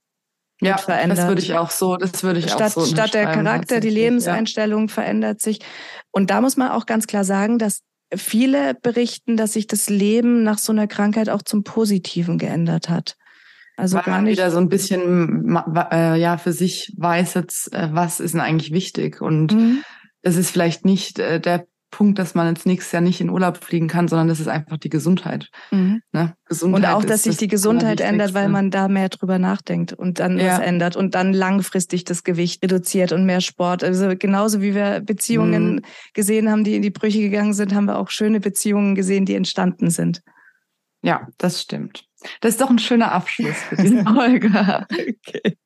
Ja, 0.61 0.79
verändert. 0.79 1.19
das 1.19 1.29
würde 1.29 1.43
ich 1.43 1.55
auch 1.55 1.71
so, 1.71 1.97
das 1.97 2.23
würde 2.23 2.39
ich 2.39 2.47
statt, 2.47 2.77
auch 2.77 2.83
so 2.83 2.87
Statt 2.87 3.13
der 3.13 3.27
Charakter, 3.27 3.81
die 3.81 3.91
Lebenseinstellung 3.91 4.89
ja. 4.89 4.95
verändert 4.95 5.41
sich. 5.43 5.61
Und 6.11 6.31
da 6.31 6.41
muss 6.41 6.57
man 6.57 6.71
auch 6.71 6.87
ganz 6.87 7.07
klar 7.07 7.25
sagen, 7.25 7.59
dass 7.59 7.83
viele 8.15 8.75
berichten, 8.75 9.37
dass 9.37 9.53
sich 9.53 9.67
das 9.67 9.91
Leben 9.91 10.45
nach 10.45 10.59
so 10.59 10.73
einer 10.73 10.87
Krankheit 10.87 11.29
auch 11.29 11.43
zum 11.43 11.63
Positiven 11.63 12.39
geändert 12.39 12.89
hat. 12.89 13.17
Also 13.77 13.97
Weil 13.97 14.05
gar 14.05 14.23
nicht. 14.23 14.33
wieder 14.33 14.51
so 14.51 14.59
ein 14.59 14.69
bisschen 14.69 15.59
äh, 15.93 16.19
ja 16.19 16.39
für 16.39 16.53
sich 16.53 16.95
weiß 16.97 17.35
jetzt, 17.35 17.73
äh, 17.75 17.89
was 17.93 18.21
ist 18.21 18.33
denn 18.33 18.41
eigentlich 18.41 18.73
wichtig. 18.73 19.21
Und 19.21 19.53
mhm. 19.53 19.83
es 20.23 20.37
ist 20.37 20.51
vielleicht 20.51 20.85
nicht 20.85 21.19
äh, 21.19 21.41
der 21.41 21.67
Punkt, 21.91 22.19
dass 22.19 22.35
man 22.35 22.49
jetzt 22.49 22.67
nächstes 22.67 22.93
Jahr 22.93 23.01
nicht 23.01 23.21
in 23.21 23.31
Urlaub 23.31 23.63
fliegen 23.63 23.87
kann, 23.87 24.09
sondern 24.09 24.29
das 24.29 24.41
ist 24.41 24.49
einfach 24.49 24.77
die 24.77 24.89
Gesundheit. 24.89 25.51
Mhm. 25.71 26.03
Ne? 26.13 26.35
Gesundheit 26.45 26.91
und 26.91 26.95
auch, 26.95 27.05
dass 27.05 27.23
sich 27.23 27.35
das 27.35 27.39
die 27.39 27.49
Gesundheit 27.49 28.01
ändert, 28.01 28.35
weil 28.35 28.49
man 28.49 28.71
da 28.71 28.89
mehr 28.89 29.09
drüber 29.09 29.39
nachdenkt 29.39 29.93
und 29.93 30.19
dann 30.21 30.39
ja. 30.39 30.53
was 30.53 30.59
ändert 30.59 30.97
und 30.97 31.15
dann 31.15 31.33
langfristig 31.33 32.05
das 32.05 32.25
Gewicht 32.25 32.63
reduziert 32.63 33.13
und 33.13 33.25
mehr 33.25 33.41
Sport. 33.41 33.85
Also 33.85 34.13
genauso 34.19 34.61
wie 34.61 34.75
wir 34.75 35.01
Beziehungen 35.01 35.77
mhm. 35.77 35.83
gesehen 36.13 36.51
haben, 36.51 36.65
die 36.65 36.77
in 36.77 36.83
die 36.83 36.91
Brüche 36.91 37.21
gegangen 37.21 37.55
sind, 37.55 37.75
haben 37.75 37.87
wir 37.87 37.99
auch 37.99 38.11
schöne 38.11 38.41
Beziehungen 38.41 38.95
gesehen, 38.95 39.25
die 39.25 39.35
entstanden 39.35 39.91
sind. 39.91 40.23
Ja, 41.03 41.29
das 41.39 41.63
stimmt. 41.63 42.05
Das 42.41 42.53
ist 42.53 42.61
doch 42.61 42.71
ein 42.71 42.79
schöner 42.79 43.13
Abschluss 43.13 43.57
für 43.57 43.77
diese 43.77 44.05
Folge. 44.15 44.87
okay. 44.91 45.57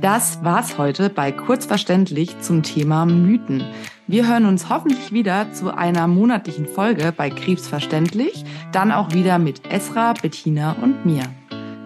Das 0.00 0.44
war's 0.44 0.78
heute 0.78 1.10
bei 1.10 1.32
Kurzverständlich 1.32 2.40
zum 2.40 2.62
Thema 2.62 3.04
Mythen. 3.04 3.64
Wir 4.06 4.28
hören 4.28 4.46
uns 4.46 4.68
hoffentlich 4.70 5.12
wieder 5.12 5.52
zu 5.52 5.74
einer 5.74 6.06
monatlichen 6.06 6.66
Folge 6.66 7.12
bei 7.14 7.30
Krebsverständlich, 7.30 8.44
dann 8.72 8.92
auch 8.92 9.12
wieder 9.12 9.38
mit 9.38 9.70
Esra, 9.70 10.14
Bettina 10.14 10.76
und 10.80 11.04
mir. 11.04 11.24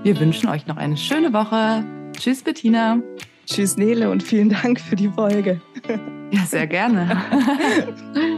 Wir 0.02 0.20
wünschen 0.20 0.48
euch 0.48 0.66
noch 0.66 0.76
eine 0.76 0.96
schöne 0.96 1.32
Woche. 1.32 1.84
Tschüss, 2.16 2.42
Bettina. 2.42 2.98
Tschüss, 3.46 3.76
Nele, 3.76 4.10
und 4.10 4.22
vielen 4.22 4.50
Dank 4.50 4.80
für 4.80 4.94
die 4.94 5.08
Folge. 5.08 5.60
Ja, 6.30 6.44
sehr 6.44 6.66
gerne. 6.66 7.20